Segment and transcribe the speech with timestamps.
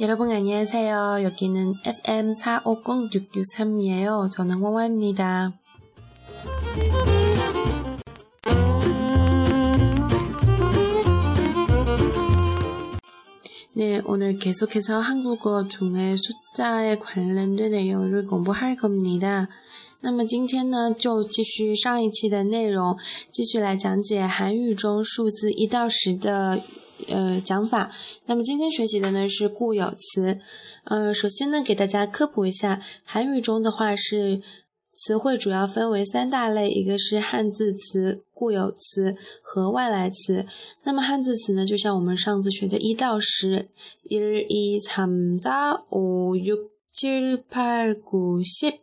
[0.00, 1.20] 여러분 안녕하세요.
[1.22, 4.30] 여기는 FM 450663이에요.
[4.30, 5.52] 저는 와와입니다.
[13.74, 19.48] 네, 오늘 계속해서 한국어 중에 숫자에 관련된 내용을 공부할 겁니다.
[20.04, 22.98] 那么今天呢，就继续上一期的内容，
[23.30, 26.60] 继续来讲解韩语中数字一到十的
[27.09, 27.91] 呃讲法。
[28.25, 30.39] 那么今天学习的呢是固有词。
[30.85, 34.41] 呃，首先呢给大家科普一下，韩语中的话是
[34.89, 40.45] 词汇主要分为三大类，一个是汉字词、固有词和外来词。
[40.83, 43.67] 那么汉字词呢，就像我们上次学的一到十，
[44.03, 45.49] 一、二、三、四、
[45.91, 46.57] 五、六、
[46.93, 48.01] 七、八、九、
[48.43, 48.79] 十。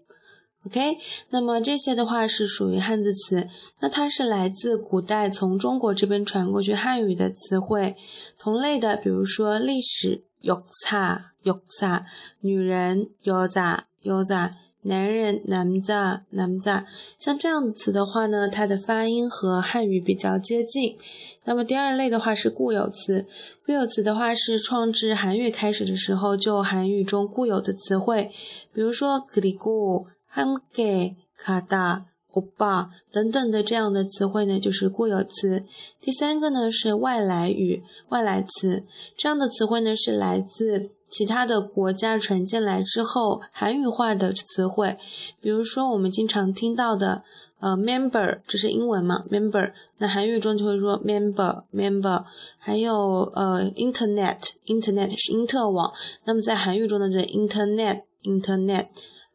[0.67, 0.97] OK，
[1.29, 3.47] 那么这些的话是属于汉字词，
[3.81, 7.95] 那它是来自古代从中国这边传过去汉语的词汇，
[8.39, 12.07] 同类的，比如说历史有擦有擦，
[12.41, 16.87] 女人有咋有咋，男人男咋男咋，
[17.19, 20.97] 像这样的词的话呢，它的发音和汉语比较接近。
[21.45, 23.27] 那么第二类的话是固有词，
[23.67, 28.31] 固有词的话是创制韩语开始的时候就韩语中固有的词汇，
[28.73, 30.07] 比如说그리 고。
[30.35, 35.65] HANKE、KADA、oba 等等的这样的词汇呢，就是固有词。
[36.01, 38.85] 第三个呢，是外来语，外来词。
[39.17, 44.99] 这样的词汇呢，是来自其他的国家传进来之后，韩语化的词汇。
[45.41, 47.23] 比如说我们经常听到的
[47.61, 49.73] 呃 MEMBER，这是英文嘛 MEMBER。
[49.99, 52.25] 那韩语中就会说 MEMBER MEMBER。
[52.59, 55.93] 还有呃 INTERNET INTERNET 是因特网。
[56.25, 58.87] 那么在韩语中呢，就 INTERNET INTERNET。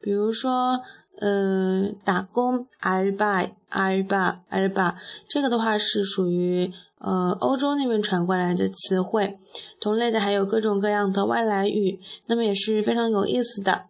[0.02, 0.81] 比如说，
[1.19, 4.95] 呃，打工，alba，alba，alba，
[5.28, 9.38] 这个的话是属于呃欧洲那边传过来的词汇。
[9.80, 13.85] 同类的还有各种各样的外来语，那么也是非常有意思的。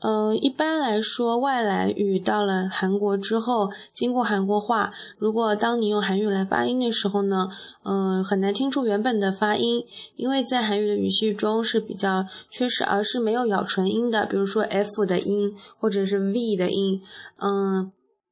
[0.00, 7.48] 呃，一般来说，外来语到了韩国之后，经过韩国化，如果当你用韩语来发音的时候呢，
[7.82, 17.02] 嗯，很难听出原本的发音，因为在韩语的语系中是比较缺失，而是没有咬唇音的，比如说 f 的音或者是 v 的音，
[17.38, 17.90] 嗯。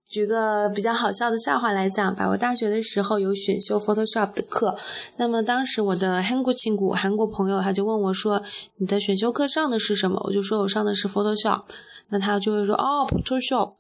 [0.09, 4.77] 举个比较好笑的笑话来讲吧，我大学的时候有选修 Photoshop 的课，
[5.17, 8.43] 那么当时我的韩国亲故韩国朋友他就问我说
[8.78, 11.62] ：“你的选修课上的是什么？”我就说我上的是 Photoshop，
[12.09, 13.75] 那他就会说：“哦，Photoshop。”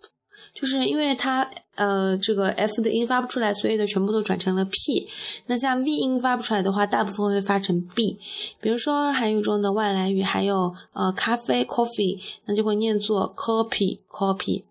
[0.52, 5.08] 就是因为他呃这个 F 的音发不出来，所以的全部都转成了 P。
[5.46, 8.18] 那像 V 音发不出来的话，大部分会发成 B。
[8.60, 14.64] 比如说韩语中的外来语还有呃咖啡 Coffee，那就会念作 Copy Copy。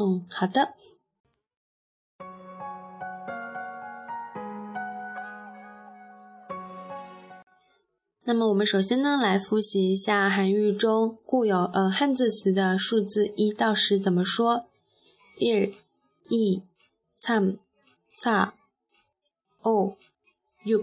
[0.00, 0.74] 嗯，好的。
[8.22, 14.66] 那么我们首先呢，来复习一下韩语中固有呃汉字词的数字一到十怎么说。
[15.38, 15.72] 一、二、
[17.16, 17.58] 三、
[18.12, 18.52] 四、
[19.64, 19.96] 五、
[20.62, 20.80] 六、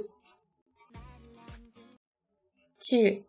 [2.79, 3.23] 七、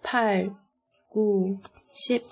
[0.00, 1.58] 八、九、
[1.94, 2.22] 十。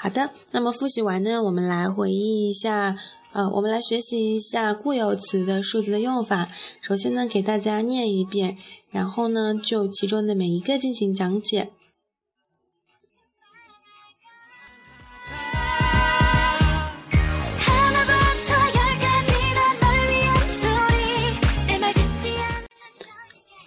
[0.00, 2.98] 好的，那么复习完呢，我们来回忆一下，
[3.32, 6.48] 呃，我们来学习一下固有词的数字的用法。
[6.80, 8.56] 首先呢，给大家念一遍，
[8.90, 11.70] 然后呢，就其中的每一个进行讲解。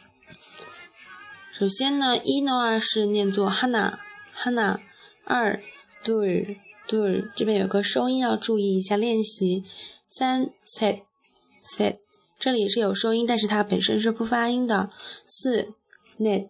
[1.53, 4.79] 首先呢，一的话是念作하나하나
[5.25, 5.61] 二
[6.05, 9.65] 둘둘这边有个收音要注意一下练习。
[10.09, 11.97] 三셋셋
[12.39, 14.91] 这里是有收音，但是它本身是不发音的。
[15.27, 15.75] 四
[16.18, 16.50] 内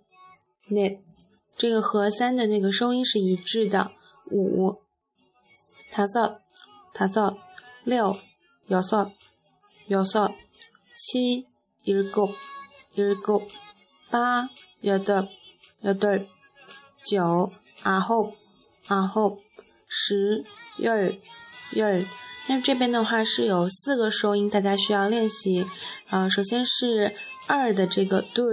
[0.70, 1.02] 内
[1.58, 3.92] 这个和三的那个收音是一致的。
[4.32, 4.82] 五
[5.92, 6.40] t a s o
[6.94, 7.06] t
[7.84, 8.16] 六
[8.68, 9.14] y o s o t
[9.88, 10.18] y o s
[10.96, 11.48] 七
[11.84, 12.30] i r g o
[12.96, 13.46] i r g o
[14.10, 14.50] 八
[14.80, 15.28] y o d o
[17.04, 17.52] 九
[17.84, 18.38] a h o p
[18.88, 19.42] a h o p
[19.90, 20.46] 十
[20.78, 20.96] y o
[21.74, 22.06] year
[22.64, 25.66] 这边的话是有四个收音，大家需要练习。
[26.10, 27.14] 呃，首先是
[27.48, 28.50] 二的这个 do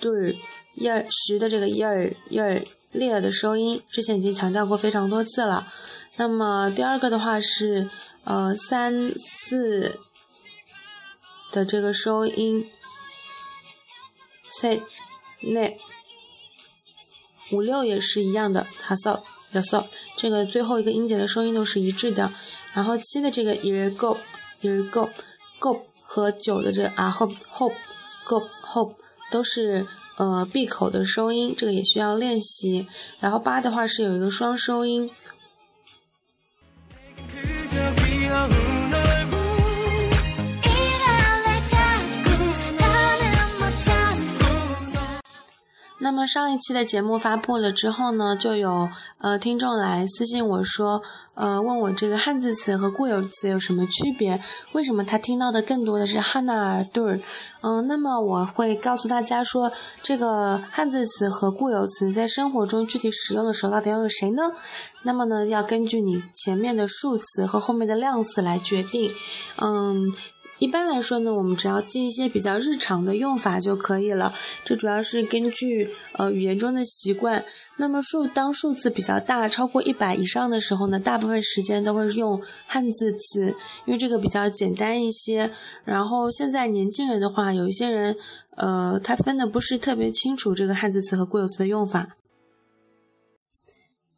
[0.00, 5.70] do，10 的这个 year year 的收音，之前已经强调过非常多次了。
[6.16, 7.88] 那么第二个的话是
[8.24, 10.00] 呃三四
[11.52, 12.68] 的这个收音。
[14.48, 14.82] C，
[15.42, 15.78] 内。
[17.52, 19.22] 五六也是一样的，他扫，
[19.52, 19.86] 有扫，
[20.16, 22.32] 这个最后一个音节的收音都是一致的。
[22.76, 28.96] 然后七的这个 irgo，irgo，go 和九的这 ahope，hope，go，hope
[29.30, 29.86] 都是
[30.18, 32.86] 呃闭口的收音，这个也需要练习。
[33.18, 35.10] 然后八的话是有一个双收音。
[46.06, 48.88] 那么上一期的节目发布了之后呢，就有
[49.18, 51.02] 呃听众来私信我说，
[51.34, 54.40] 呃问我这个汉字词和固有词有什么区别？
[54.70, 57.20] 为什么他听到的更多的是汉纳尔顿？
[57.62, 64.52] 嗯，那么我会告诉大家说，这个汉字词和固有词在生活中具体使用的时候到底要用谁呢？
[65.02, 69.10] 那么呢，要根据你前面的数词和后面的量词来决定。
[69.56, 70.14] 嗯。
[70.58, 74.32] 一般来说呢，我们只要记一些比较日常的用法就可以了。
[74.64, 77.44] 这主要是根据呃语言中的习惯。
[77.78, 83.54] 那么数当数字比较大，超过一百以上的时候呢，大部分时间都会用汉字词，
[83.84, 85.50] 因为这个比较简单一些。
[85.84, 88.16] 然后现在年轻人的话，有一些人
[88.56, 92.16] 呃他分的不是特别清楚这个汉字词和固有词的用法。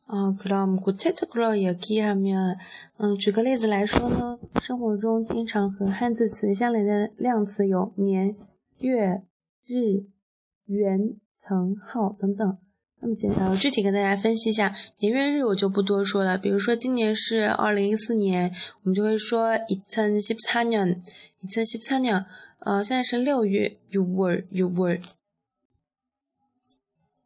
[0.08, 2.56] 啊，그럼구체적으로얘기하 면，
[2.98, 8.36] 嗯，举个例子来说呢，生活中经常和汉字词相连的量词有年、
[8.80, 9.24] 月、
[9.66, 10.04] 日、
[10.66, 12.58] 元、层、号等等。
[13.00, 16.38] 那么简呃，具体跟大家分析一下，年月日我就不多说了。
[16.38, 18.52] 比如说今年是二零一四年，
[18.84, 21.02] 我们就会说이천십사 년，
[21.42, 22.26] 이천십사 년，
[22.60, 25.02] 呃，现在是六月，유 월， 유 월。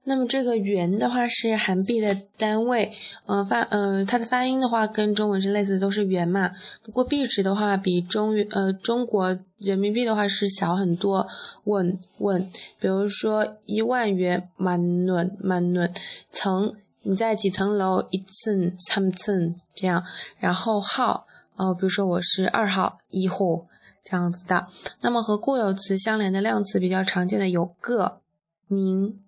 [0.04, 2.90] 那么这个元的话是韩币的单位，
[3.26, 6.50] 呃发呃它的发音的话跟中文是类似的，都是元嘛。
[6.82, 11.28] 不过币值的话比中呃中国人民币的话是小很多。
[11.64, 12.50] 稳稳，
[12.80, 15.94] 比如说一万元满暖满暖
[16.32, 20.02] 层，你在几层楼一层三层这样。
[20.40, 21.26] 然后号，
[21.56, 23.66] 呃比如说我是二号一户
[24.02, 24.66] 这样子的。
[25.02, 28.18] 那么和固有词相连的量词比较常见的有个、
[28.66, 29.20] 名。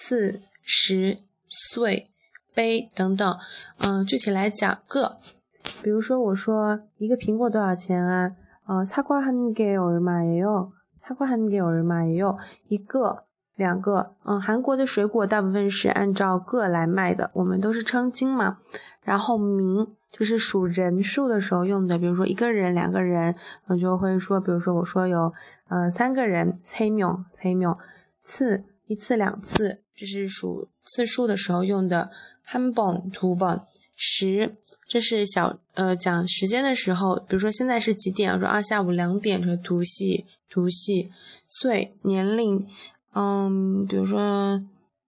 [0.00, 1.16] 次、十、
[1.48, 2.06] 岁、
[2.54, 3.38] 杯等等，
[3.78, 5.16] 嗯，具体来讲个，
[5.82, 8.32] 比如说我说一个苹果多少钱啊？
[8.66, 10.72] 呃，사과한개얼마예 요？
[11.06, 12.36] 사과한개얼마예 요？
[12.66, 13.24] 一个、
[13.54, 18.58] 两个，嗯，韩国的水果大部分是按照个来卖的，我们都是称斤嘛。
[19.02, 23.36] 然后名就是数人数的时候用的，比如说一个人、两个人，
[23.66, 25.32] 我就会说，比如说我说有
[25.68, 27.78] 呃三个人，세 명， 세 명。
[28.24, 29.79] 次一次两次。
[29.94, 32.10] 这是数次数的时候用的
[32.46, 33.62] 한번 two 번
[33.96, 34.56] 十，
[34.86, 38.32] 这是小呃讲时间的时候，比如说现在是几点？
[38.34, 41.10] 我说啊下午两点，说除夕除夕。
[41.48, 42.62] 岁年龄，
[43.14, 44.62] 嗯，比如说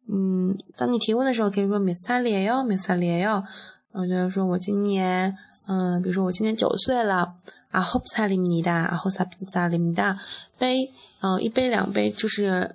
[0.07, 3.45] 嗯，当你提问的时候可以说몇살이에 요， 몇살이에 요。
[3.93, 5.37] 我就说我今年
[5.67, 7.35] 嗯，比如说我今年九岁了。
[7.71, 10.17] 아홉살입니 다， 아홉살입니 다。
[10.59, 10.91] 杯，
[11.21, 12.75] 嗯，一杯两杯就是。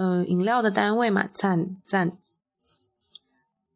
[0.00, 2.12] 呃，饮料的单位嘛，赞赞。